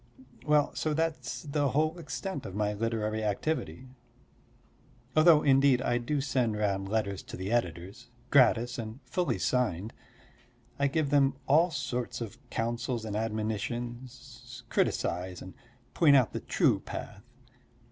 Well, 0.47 0.73
so 0.73 0.95
that's 0.95 1.43
the 1.43 1.69
whole 1.69 1.99
extent 1.99 2.47
of 2.47 2.55
my 2.55 2.73
literary 2.73 3.23
activity. 3.23 3.87
Though 5.13 5.43
indeed 5.43 5.79
I 5.79 5.99
do 5.99 6.21
send 6.21 6.57
round 6.57 6.89
letters 6.89 7.21
to 7.21 7.37
the 7.37 7.51
editors 7.51 8.09
gratis 8.31 8.79
and 8.79 8.99
fully 9.03 9.37
signed. 9.37 9.93
I 10.79 10.87
give 10.87 11.11
them 11.11 11.35
all 11.47 11.69
sorts 11.69 12.19
of 12.19 12.39
counsels 12.49 13.05
and 13.05 13.15
admonitions, 13.15 14.63
criticise 14.69 15.39
and 15.39 15.53
point 15.93 16.15
out 16.15 16.33
the 16.33 16.39
true 16.39 16.79
path. 16.79 17.21